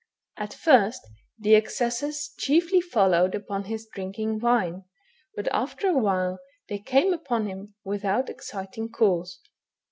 [0.35, 0.99] At first
[1.37, 4.85] the accesses chiefly followed upon his drinking wine,
[5.35, 6.39] but after a while
[6.69, 9.39] they came upon him without exciting cause.